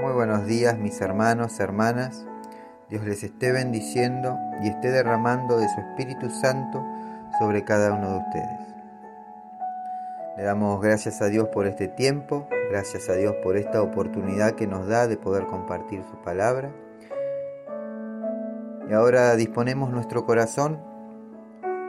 Muy 0.00 0.12
buenos 0.14 0.46
días 0.46 0.78
mis 0.78 1.00
hermanos, 1.00 1.60
hermanas. 1.60 2.24
Dios 2.88 3.04
les 3.04 3.22
esté 3.22 3.52
bendiciendo 3.52 4.38
y 4.62 4.68
esté 4.68 4.90
derramando 4.90 5.58
de 5.58 5.68
su 5.68 5.80
Espíritu 5.80 6.30
Santo 6.30 6.84
sobre 7.38 7.62
cada 7.64 7.92
uno 7.92 8.12
de 8.12 8.18
ustedes. 8.18 8.74
Le 10.36 10.44
damos 10.44 10.80
gracias 10.80 11.20
a 11.20 11.26
Dios 11.26 11.48
por 11.48 11.66
este 11.66 11.88
tiempo, 11.88 12.48
gracias 12.70 13.08
a 13.10 13.14
Dios 13.14 13.34
por 13.42 13.56
esta 13.56 13.82
oportunidad 13.82 14.52
que 14.52 14.66
nos 14.66 14.88
da 14.88 15.06
de 15.06 15.18
poder 15.18 15.46
compartir 15.46 16.02
su 16.10 16.16
palabra. 16.22 16.72
Y 18.88 18.94
ahora 18.94 19.36
disponemos 19.36 19.90
nuestro 19.90 20.24
corazón 20.24 20.80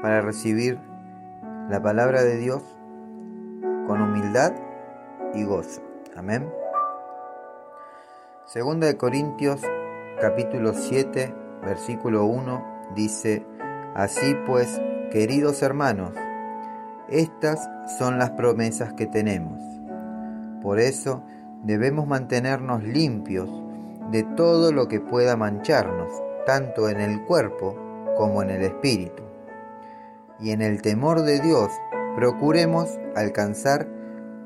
para 0.02 0.22
recibir 0.22 0.78
la 1.70 1.82
palabra 1.82 2.22
de 2.22 2.38
Dios 2.38 2.64
con 3.88 4.02
humildad 4.02 4.54
y 5.34 5.46
gozo. 5.46 5.82
Amén. 6.16 6.63
Segunda 8.46 8.88
de 8.88 8.98
Corintios 8.98 9.62
capítulo 10.20 10.74
7 10.74 11.34
versículo 11.64 12.26
1 12.26 12.92
dice, 12.94 13.46
Así 13.96 14.36
pues, 14.46 14.82
queridos 15.12 15.62
hermanos, 15.64 16.12
estas 17.08 17.70
son 17.98 18.20
las 18.20 18.32
promesas 18.32 18.94
que 18.94 19.08
tenemos. 19.08 19.62
Por 20.62 20.82
eso 20.82 21.24
debemos 21.64 22.06
mantenernos 22.06 22.84
limpios 22.84 23.50
de 24.12 24.24
todo 24.24 24.74
lo 24.74 24.90
que 24.90 25.00
pueda 25.00 25.38
mancharnos, 25.38 26.12
tanto 26.46 26.90
en 26.90 27.00
el 27.00 27.24
cuerpo 27.24 27.78
como 28.18 28.44
en 28.44 28.50
el 28.50 28.64
espíritu. 28.64 29.24
Y 30.42 30.52
en 30.52 30.62
el 30.62 30.82
temor 30.82 31.22
de 31.22 31.40
Dios 31.40 31.72
procuremos 32.18 33.00
alcanzar 33.16 33.88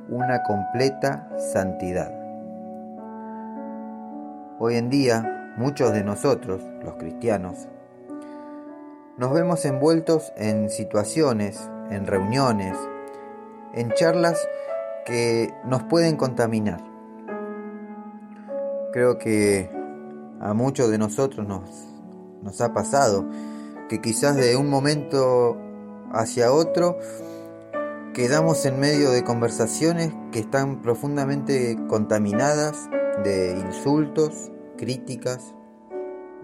una 0.08 0.44
completa 0.44 1.28
santidad. 1.52 2.17
Hoy 4.59 4.75
en 4.75 4.89
día, 4.89 5.53
muchos 5.55 5.94
de 5.94 6.03
nosotros, 6.03 6.63
los 6.83 6.95
cristianos, 6.95 7.67
nos 9.16 9.31
vemos 9.31 9.63
envueltos 9.66 10.33
en 10.36 10.72
situaciones, 10.72 11.69
en 11.91 12.08
reuniones, 12.08 12.75
en 13.75 13.91
charlas 13.91 14.47
que 15.05 15.53
nos 15.63 15.83
pueden 15.83 16.16
contaminar. 16.16 16.83
Creo 18.94 19.19
que 19.19 19.69
a 20.39 20.55
muchos 20.55 20.89
de 20.89 20.97
nosotros 20.97 21.47
nos, 21.47 21.69
nos 22.41 22.59
ha 22.59 22.73
pasado 22.73 23.30
que 23.89 24.02
quizás 24.02 24.38
de 24.38 24.55
un 24.55 24.72
momento 24.72 25.55
hacia 26.11 26.52
otro 26.52 26.97
quedamos 28.16 28.66
en 28.66 28.80
medio 28.80 29.11
de 29.11 29.23
conversaciones 29.23 30.11
que 30.31 30.39
están 30.39 30.81
profundamente 30.81 31.78
contaminadas 31.88 32.89
de 33.23 33.58
insultos, 33.58 34.52
críticas, 34.78 35.56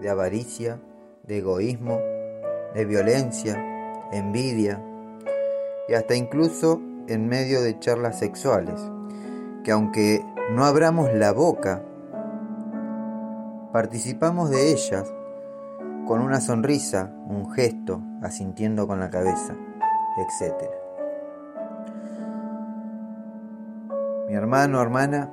de 0.00 0.10
avaricia, 0.10 0.80
de 1.22 1.38
egoísmo, 1.38 2.00
de 2.74 2.84
violencia, 2.84 3.56
envidia 4.12 4.82
y 5.88 5.94
hasta 5.94 6.14
incluso 6.14 6.80
en 7.06 7.28
medio 7.28 7.62
de 7.62 7.78
charlas 7.78 8.18
sexuales, 8.18 8.80
que 9.62 9.72
aunque 9.72 10.24
no 10.50 10.64
abramos 10.64 11.12
la 11.12 11.32
boca, 11.32 11.82
participamos 13.72 14.50
de 14.50 14.72
ellas 14.72 15.12
con 16.06 16.20
una 16.20 16.40
sonrisa, 16.40 17.12
un 17.28 17.50
gesto, 17.52 18.02
asintiendo 18.22 18.86
con 18.86 19.00
la 19.00 19.10
cabeza, 19.10 19.54
etc. 20.16 20.54
Mi 24.28 24.34
hermano, 24.34 24.80
hermana, 24.80 25.30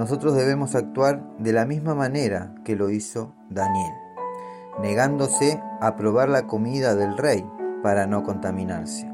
nosotros 0.00 0.34
debemos 0.34 0.74
actuar 0.76 1.22
de 1.36 1.52
la 1.52 1.66
misma 1.66 1.94
manera 1.94 2.54
que 2.64 2.74
lo 2.74 2.88
hizo 2.88 3.34
Daniel, 3.50 3.92
negándose 4.80 5.62
a 5.78 5.94
probar 5.94 6.30
la 6.30 6.46
comida 6.46 6.94
del 6.94 7.18
rey 7.18 7.46
para 7.82 8.06
no 8.06 8.22
contaminarse. 8.22 9.06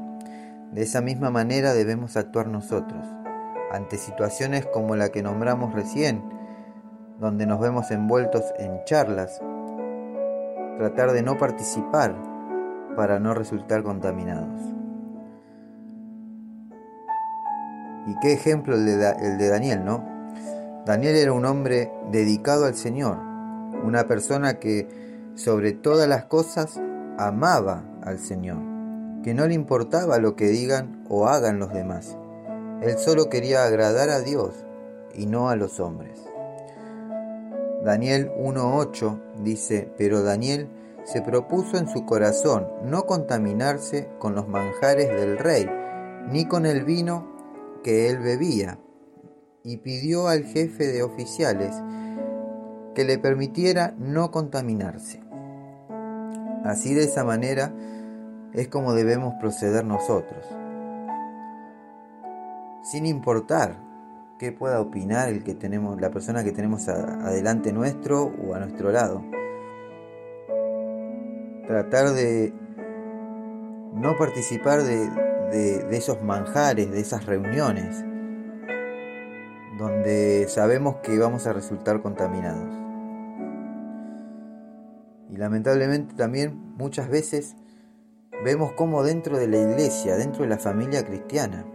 De 0.71 0.83
esa 0.83 1.01
misma 1.01 1.29
manera 1.29 1.73
debemos 1.73 2.15
actuar 2.15 2.47
nosotros, 2.47 3.05
ante 3.69 3.97
situaciones 3.97 4.65
como 4.65 4.95
la 4.95 5.09
que 5.09 5.21
nombramos 5.21 5.73
recién, 5.73 6.23
donde 7.19 7.45
nos 7.45 7.59
vemos 7.59 7.91
envueltos 7.91 8.45
en 8.57 8.81
charlas, 8.85 9.41
tratar 10.77 11.11
de 11.11 11.21
no 11.21 11.37
participar 11.37 12.15
para 12.95 13.19
no 13.19 13.33
resultar 13.33 13.83
contaminados. 13.83 14.61
Y 18.05 18.17
qué 18.21 18.31
ejemplo 18.31 18.75
el 18.75 18.85
de, 18.85 19.15
el 19.19 19.37
de 19.37 19.49
Daniel, 19.49 19.83
¿no? 19.83 20.16
Daniel 20.87 21.17
era 21.17 21.33
un 21.33 21.43
hombre 21.43 21.91
dedicado 22.13 22.63
al 22.63 22.73
Señor, 22.73 23.17
una 23.83 24.07
persona 24.07 24.57
que 24.57 24.87
sobre 25.35 25.73
todas 25.73 26.07
las 26.07 26.27
cosas 26.27 26.79
amaba 27.17 27.83
al 28.03 28.19
Señor, 28.19 28.59
que 29.21 29.33
no 29.33 29.45
le 29.47 29.53
importaba 29.53 30.17
lo 30.17 30.37
que 30.37 30.47
digan 30.47 31.03
o 31.09 31.27
hagan 31.27 31.59
los 31.59 31.73
demás. 31.73 32.17
Él 32.81 32.97
solo 32.99 33.29
quería 33.29 33.65
agradar 33.65 34.09
a 34.09 34.21
Dios 34.21 34.53
y 35.13 35.25
no 35.25 35.49
a 35.49 35.57
los 35.57 35.81
hombres. 35.81 36.23
Daniel 37.83 38.31
1.8 38.39 39.43
dice, 39.43 39.91
pero 39.97 40.23
Daniel 40.23 40.69
se 41.03 41.21
propuso 41.21 41.77
en 41.77 41.89
su 41.89 42.05
corazón 42.05 42.65
no 42.85 43.05
contaminarse 43.05 44.07
con 44.19 44.35
los 44.35 44.47
manjares 44.47 45.09
del 45.09 45.37
rey, 45.37 45.69
ni 46.31 46.45
con 46.45 46.65
el 46.65 46.85
vino 46.85 47.27
que 47.83 48.09
él 48.09 48.19
bebía, 48.19 48.79
y 49.67 49.75
pidió 49.75 50.29
al 50.29 50.45
jefe 50.45 50.87
de 50.87 51.03
oficiales 51.03 51.75
que 52.95 53.03
le 53.03 53.19
permitiera 53.19 53.93
no 53.97 54.31
contaminarse. 54.31 55.21
Así 56.63 56.93
de 56.93 57.03
esa 57.03 57.25
manera 57.25 57.73
es 58.53 58.69
como 58.69 58.93
debemos 58.93 59.33
proceder 59.41 59.83
nosotros, 59.83 60.45
sin 62.81 63.05
importar 63.05 63.75
qué 64.39 64.53
pueda 64.53 64.79
opinar 64.79 65.27
el 65.27 65.43
que 65.43 65.53
tenemos, 65.53 65.99
la 65.99 66.11
persona 66.11 66.45
que 66.45 66.53
tenemos 66.53 66.87
adelante 66.87 67.73
nuestro 67.73 68.23
o 68.23 68.53
a 68.53 68.59
nuestro 68.59 68.89
lado. 68.93 69.21
Tratar 71.67 72.11
de 72.11 72.53
no 73.93 74.15
participar 74.15 74.83
de, 74.83 75.09
de 75.51 75.97
esos 75.97 76.23
manjares, 76.23 76.89
de 76.89 77.01
esas 77.01 77.25
reuniones, 77.25 78.05
donde 79.77 80.47
sabemos 80.49 80.97
que 80.97 81.17
vamos 81.19 81.45
a 81.45 81.53
resultar 81.53 82.01
contaminados. 82.01 82.73
Y 85.29 85.37
lamentablemente 85.37 86.15
también 86.15 86.73
muchas 86.77 87.09
veces 87.09 87.55
vemos 88.43 88.73
cómo 88.73 89.03
dentro 89.03 89.37
de 89.37 89.47
la 89.47 89.57
iglesia, 89.57 90.15
dentro 90.15 90.43
de 90.43 90.49
la 90.49 90.57
familia 90.57 91.05
cristiana, 91.05 91.65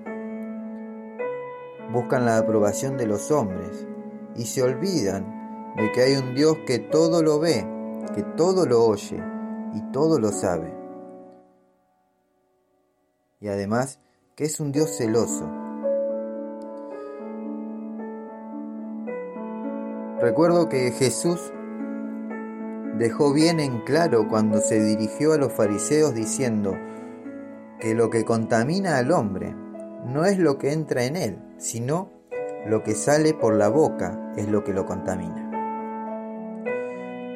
buscan 1.92 2.24
la 2.24 2.38
aprobación 2.38 2.96
de 2.96 3.06
los 3.06 3.30
hombres 3.30 3.86
y 4.34 4.46
se 4.46 4.62
olvidan 4.62 5.74
de 5.76 5.92
que 5.92 6.02
hay 6.02 6.16
un 6.16 6.34
Dios 6.34 6.58
que 6.66 6.78
todo 6.78 7.22
lo 7.22 7.38
ve, 7.38 7.66
que 8.14 8.22
todo 8.22 8.66
lo 8.66 8.84
oye 8.84 9.22
y 9.74 9.92
todo 9.92 10.18
lo 10.18 10.32
sabe. 10.32 10.74
Y 13.40 13.48
además 13.48 14.00
que 14.34 14.44
es 14.44 14.60
un 14.60 14.72
Dios 14.72 14.96
celoso 14.96 15.61
Recuerdo 20.22 20.68
que 20.68 20.92
Jesús 20.92 21.52
dejó 22.96 23.32
bien 23.32 23.58
en 23.58 23.80
claro 23.80 24.28
cuando 24.28 24.60
se 24.60 24.80
dirigió 24.80 25.32
a 25.32 25.36
los 25.36 25.52
fariseos 25.52 26.14
diciendo 26.14 26.78
que 27.80 27.96
lo 27.96 28.08
que 28.08 28.24
contamina 28.24 28.98
al 28.98 29.10
hombre 29.10 29.52
no 30.06 30.24
es 30.24 30.38
lo 30.38 30.58
que 30.58 30.72
entra 30.72 31.02
en 31.02 31.16
él, 31.16 31.42
sino 31.58 32.12
lo 32.66 32.84
que 32.84 32.94
sale 32.94 33.34
por 33.34 33.56
la 33.56 33.68
boca 33.68 34.32
es 34.36 34.46
lo 34.46 34.62
que 34.62 34.72
lo 34.72 34.86
contamina. 34.86 35.50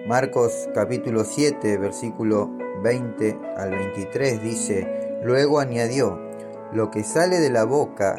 Marcos 0.07 0.69
capítulo 0.73 1.25
7 1.25 1.79
versículo 1.79 2.57
20 2.85 3.37
al 3.57 3.71
23 3.71 4.41
dice, 4.45 5.19
luego 5.25 5.59
añadió, 5.59 6.21
lo 6.73 6.93
que 6.93 7.03
sale 7.03 7.41
de 7.41 7.51
la 7.51 7.65
boca 7.65 8.15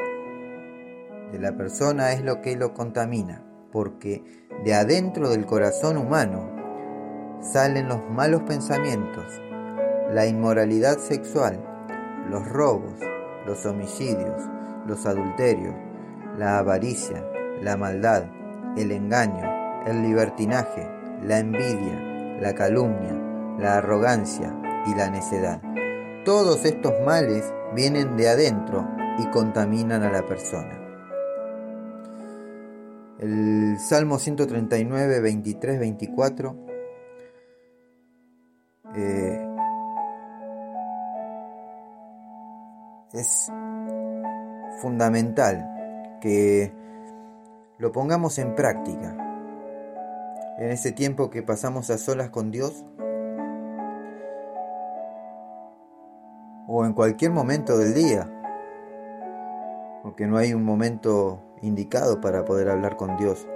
de 1.32 1.40
la 1.40 1.56
persona 1.56 2.12
es 2.12 2.22
lo 2.22 2.42
que 2.42 2.58
lo 2.58 2.74
contamina 2.74 3.47
porque 3.78 4.24
de 4.66 4.74
adentro 4.74 5.30
del 5.30 5.46
corazón 5.46 5.98
humano 5.98 6.50
salen 7.42 7.88
los 7.88 8.02
malos 8.10 8.42
pensamientos, 8.42 9.40
la 10.12 10.26
inmoralidad 10.26 10.98
sexual, 10.98 11.64
los 12.28 12.44
robos, 12.50 13.00
los 13.46 13.68
homicidios, 13.68 14.42
los 14.88 15.06
adulterios, 15.06 15.76
la 16.40 16.58
avaricia, 16.58 17.24
la 17.62 17.78
maldad, 17.78 18.24
el 18.76 18.92
engaño, 18.92 19.48
el 19.86 20.02
libertinaje, 20.02 20.90
la 21.22 21.38
envidia, 21.38 22.40
la 22.42 22.56
calumnia, 22.56 23.14
la 23.60 23.78
arrogancia 23.78 24.60
y 24.88 24.96
la 24.96 25.12
necedad. 25.12 25.62
Todos 26.26 26.66
estos 26.66 26.94
males 27.06 27.54
vienen 27.76 28.18
de 28.18 28.28
adentro 28.28 28.88
y 29.20 29.28
contaminan 29.28 30.02
a 30.02 30.12
la 30.12 30.26
persona. 30.26 30.87
El 33.20 33.78
Salmo 33.80 34.20
139, 34.20 35.20
23, 35.22 35.80
24 35.80 36.68
es 43.14 43.52
fundamental 44.80 46.18
que 46.22 46.72
lo 47.78 47.92
pongamos 47.92 48.38
en 48.40 48.56
práctica. 48.56 49.16
En 50.58 50.72
ese 50.72 50.92
tiempo 50.92 51.30
que 51.30 51.44
pasamos 51.44 51.90
a 51.90 51.98
solas 51.98 52.30
con 52.30 52.52
Dios, 52.52 52.86
o 56.68 56.86
en 56.86 56.94
cualquier 56.94 57.32
momento 57.32 57.78
del 57.78 57.94
día, 57.94 58.30
porque 60.04 60.28
no 60.28 60.38
hay 60.38 60.54
un 60.54 60.64
momento 60.64 61.47
indicado 61.62 62.22
para 62.22 62.46
poder 62.46 62.70
hablar 62.70 62.98
con 62.98 63.18
Dios 63.18 63.48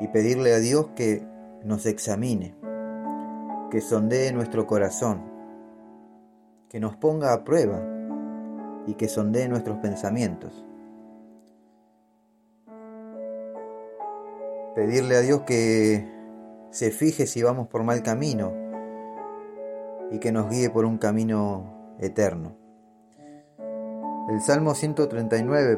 y 0.00 0.08
pedirle 0.08 0.54
a 0.54 0.58
Dios 0.58 0.88
que 0.94 1.26
nos 1.64 1.86
examine, 1.86 2.54
que 3.70 3.80
sondee 3.80 4.32
nuestro 4.32 4.66
corazón, 4.66 5.22
que 6.68 6.80
nos 6.80 6.96
ponga 6.96 7.32
a 7.32 7.44
prueba 7.44 7.82
y 8.86 8.94
que 8.94 9.08
sondee 9.08 9.48
nuestros 9.48 9.78
pensamientos. 9.78 10.64
Pedirle 14.74 15.16
a 15.16 15.20
Dios 15.20 15.42
que 15.42 16.06
se 16.70 16.90
fije 16.90 17.26
si 17.26 17.42
vamos 17.42 17.68
por 17.68 17.82
mal 17.82 18.02
camino 18.02 18.52
y 20.10 20.18
que 20.18 20.32
nos 20.32 20.50
guíe 20.50 20.68
por 20.70 20.84
un 20.84 20.98
camino 20.98 21.96
eterno. 21.98 22.56
El 24.28 24.40
Salmo 24.40 24.74
139, 24.74 25.76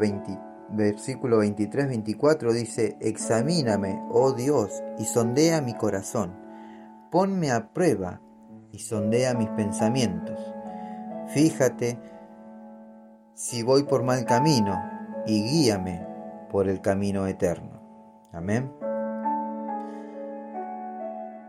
versículo 0.70 1.42
23-24 1.42 2.52
dice, 2.52 2.96
Examíname, 3.00 4.02
oh 4.10 4.32
Dios, 4.32 4.82
y 4.98 5.04
sondea 5.04 5.60
mi 5.60 5.74
corazón, 5.74 6.34
ponme 7.10 7.50
a 7.50 7.72
prueba 7.72 8.20
y 8.72 8.78
sondea 8.78 9.34
mis 9.34 9.48
pensamientos. 9.50 10.38
Fíjate 11.28 11.98
si 13.34 13.62
voy 13.62 13.84
por 13.84 14.02
mal 14.02 14.24
camino 14.24 14.76
y 15.26 15.42
guíame 15.42 16.06
por 16.50 16.68
el 16.68 16.80
camino 16.80 17.26
eterno. 17.26 17.80
Amén. 18.32 18.72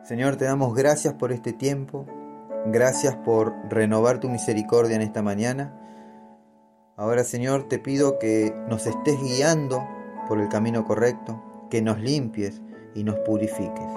Señor, 0.04 0.38
te 0.38 0.46
damos 0.46 0.74
gracias 0.74 1.14
por 1.14 1.32
este 1.32 1.54
tiempo, 1.54 2.06
gracias 2.66 3.16
por 3.16 3.54
renovar 3.70 4.20
tu 4.20 4.30
misericordia 4.30 4.96
en 4.96 5.02
esta 5.02 5.22
mañana. 5.22 5.79
Ahora, 7.00 7.24
Señor, 7.24 7.64
te 7.64 7.80
pido 7.80 8.20
que 8.20 8.54
nos 8.68 8.86
estés 8.86 9.18
guiando 9.22 9.88
por 10.28 10.38
el 10.38 10.50
camino 10.50 10.84
correcto, 10.84 11.42
que 11.70 11.82
nos 11.82 11.98
limpies 12.02 12.62
y 12.94 13.06
nos 13.06 13.16
purifiques. 13.20 13.88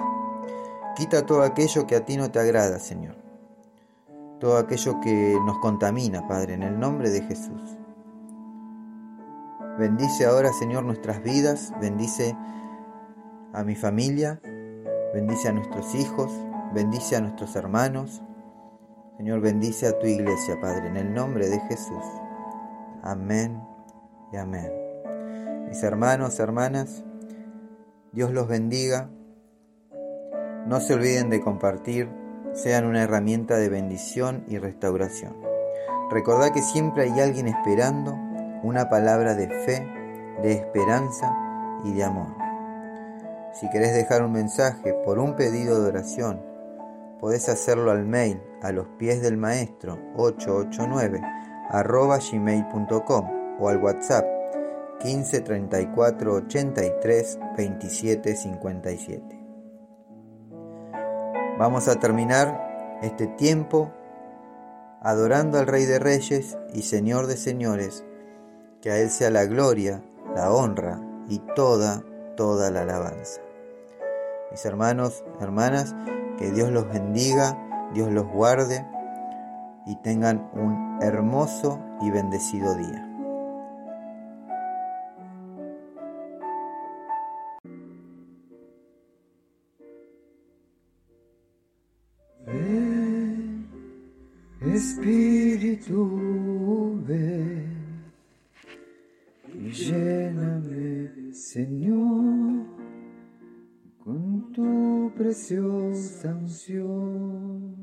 Quita 0.95 1.25
todo 1.25 1.41
aquello 1.41 1.85
que 1.85 1.97
a 1.97 2.05
ti 2.05 2.15
no 2.15 2.31
te 2.31 2.39
agrada, 2.39 2.79
Señor. 2.79 3.17
Todo 4.39 4.57
aquello 4.57 5.01
que 5.01 5.37
nos 5.45 5.59
contamina, 5.59 6.25
Padre, 6.29 6.53
en 6.53 6.63
el 6.63 6.79
nombre 6.79 7.09
de 7.09 7.21
Jesús. 7.23 7.77
Bendice 9.77 10.25
ahora, 10.25 10.53
Señor, 10.53 10.85
nuestras 10.85 11.21
vidas, 11.21 11.73
bendice 11.81 12.37
a 13.51 13.65
mi 13.65 13.75
familia, 13.75 14.39
bendice 15.13 15.49
a 15.49 15.51
nuestros 15.51 15.93
hijos, 15.93 16.31
bendice 16.73 17.17
a 17.17 17.21
nuestros 17.21 17.53
hermanos. 17.57 18.23
Señor, 19.17 19.41
bendice 19.41 19.87
a 19.87 19.99
tu 19.99 20.07
iglesia, 20.07 20.57
Padre, 20.61 20.87
en 20.87 20.95
el 20.95 21.13
nombre 21.13 21.49
de 21.49 21.59
Jesús. 21.67 22.22
Amén 23.05 23.61
y 24.31 24.37
amén. 24.37 24.71
Mis 25.67 25.83
hermanos, 25.83 26.39
hermanas, 26.39 27.03
Dios 28.13 28.31
los 28.31 28.47
bendiga. 28.47 29.09
No 30.67 30.79
se 30.79 30.93
olviden 30.93 31.29
de 31.29 31.41
compartir, 31.41 32.09
sean 32.53 32.85
una 32.85 33.03
herramienta 33.03 33.57
de 33.57 33.67
bendición 33.67 34.45
y 34.47 34.57
restauración. 34.57 35.35
Recordad 36.11 36.53
que 36.53 36.61
siempre 36.61 37.03
hay 37.03 37.19
alguien 37.19 37.49
esperando 37.49 38.15
una 38.63 38.89
palabra 38.89 39.35
de 39.35 39.49
fe, 39.49 39.85
de 40.41 40.53
esperanza 40.53 41.35
y 41.83 41.91
de 41.91 42.05
amor. 42.05 42.33
Si 43.51 43.69
querés 43.69 43.93
dejar 43.93 44.23
un 44.23 44.31
mensaje 44.31 44.93
por 45.03 45.19
un 45.19 45.35
pedido 45.35 45.81
de 45.81 45.89
oración, 45.89 46.41
podés 47.19 47.49
hacerlo 47.49 47.91
al 47.91 48.05
mail 48.05 48.41
a 48.61 48.71
los 48.71 48.87
pies 48.97 49.21
del 49.21 49.35
maestro 49.35 49.99
889 50.15 51.21
arroba 51.73 52.19
gmail.com 52.19 53.57
o 53.59 53.67
al 53.67 53.77
WhatsApp 53.83 54.25
15 54.99 55.41
34 55.41 56.33
83 56.33 57.39
27 57.57 58.35
57. 58.35 59.39
Vamos 61.57 61.87
a 61.87 61.99
terminar 61.99 62.99
este 63.01 63.27
tiempo 63.27 63.91
adorando 65.01 65.57
al 65.57 65.67
Rey 65.67 65.85
de 65.85 65.99
Reyes 65.99 66.57
y 66.73 66.83
Señor 66.83 67.27
de 67.27 67.37
Señores 67.37 68.05
que 68.81 68.91
a 68.91 68.99
Él 68.99 69.09
sea 69.09 69.31
la 69.31 69.45
gloria, 69.45 70.03
la 70.35 70.51
honra 70.53 71.01
y 71.27 71.39
toda, 71.55 72.03
toda 72.37 72.69
la 72.69 72.81
alabanza. 72.81 73.41
Mis 74.51 74.63
hermanos, 74.65 75.23
hermanas, 75.41 75.95
que 76.37 76.51
Dios 76.51 76.69
los 76.69 76.87
bendiga, 76.87 77.57
Dios 77.93 78.11
los 78.11 78.27
guarde 78.27 78.85
y 79.85 79.95
tengan 79.97 80.49
un 80.53 80.99
hermoso 81.01 81.79
y 82.01 82.09
bendecido 82.11 82.75
día. 82.75 83.09
Espíritu, 94.73 96.23
Lléname, 99.53 101.33
Señor, 101.33 102.65
con 104.03 104.51
tu 104.51 105.11
preciosa 105.15 106.33
unción. 106.35 107.82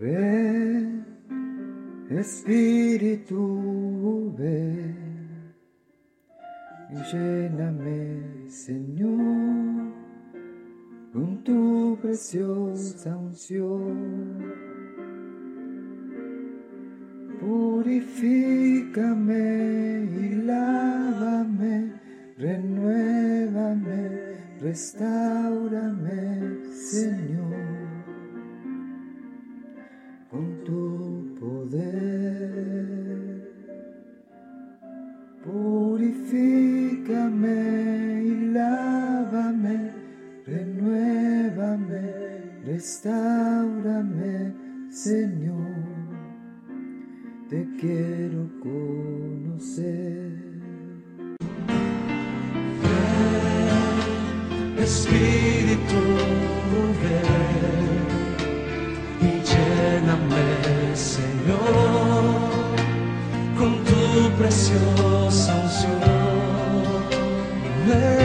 Ven, 0.00 1.04
Espíritu, 2.10 3.38
ven, 4.36 4.96
lléname, 7.12 8.48
Señor, 8.48 9.92
con 11.12 11.44
tu 11.44 11.96
preciosa 12.02 13.16
unción. 13.16 14.52
Purifícame 17.40 19.38
y 20.10 20.34
lávame, 20.44 21.92
renuévame, 22.36 24.10
restaurame, 24.60 26.58
Señor, 26.72 27.33
restaurame, 43.34 44.54
Señor 44.90 45.74
te 47.48 47.66
quiero 47.80 48.48
conocer. 48.62 50.32
Espíritu, 54.78 56.00
ven 57.02 58.06
y 59.20 59.32
lléname, 59.50 60.46
Señor, 60.94 61.58
con 63.58 63.72
tu 63.84 64.30
preciosa 64.38 65.50
unción. 65.62 66.14
Espíritu, 67.86 68.23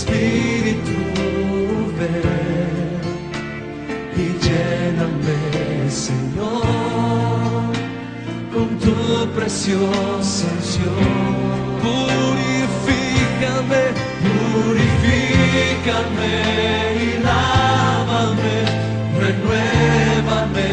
Espíritu, 0.00 0.96
ven 1.98 3.02
y 4.16 4.18
lléname, 4.44 5.40
Señor, 5.90 6.62
con 8.50 8.68
tu 8.78 8.96
preciosa 9.34 10.46
unción. 10.56 11.10
Purifícame, 11.84 13.82
purifícame 14.24 16.32
y 17.04 17.06
lávame, 17.22 18.56
renuévame, 19.20 20.70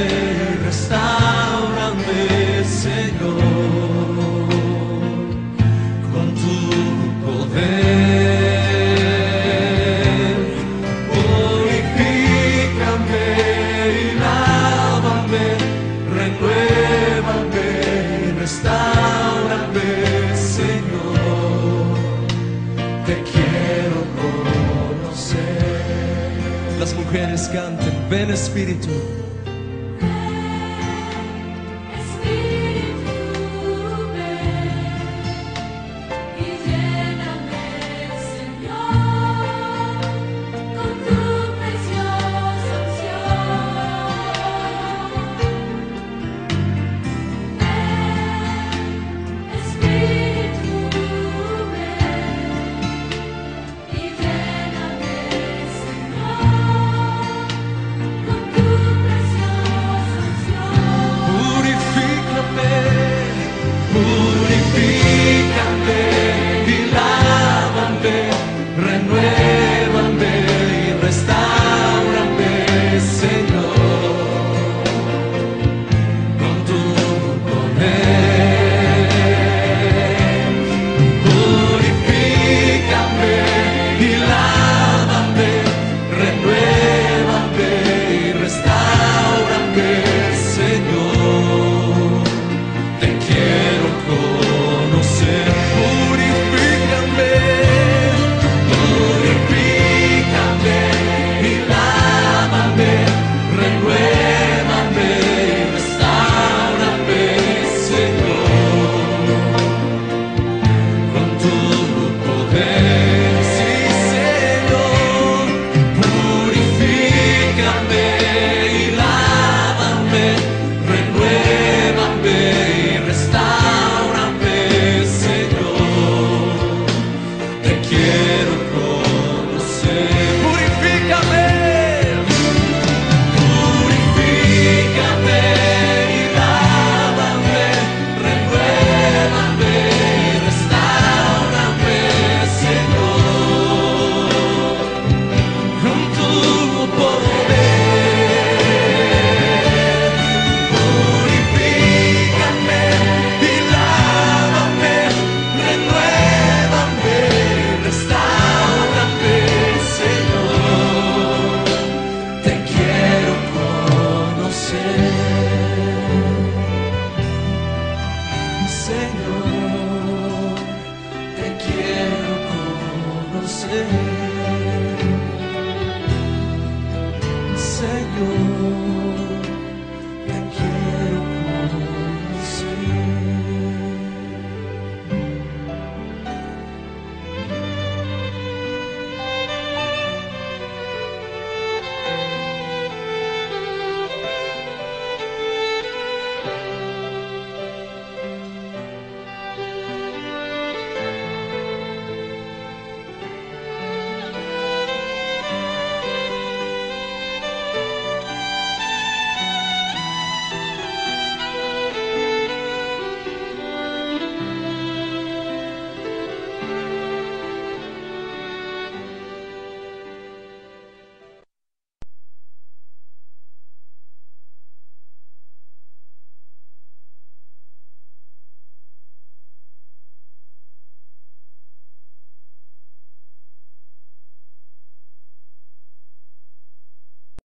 Espíritu. 28.57 28.89
Oh. 28.89 29.26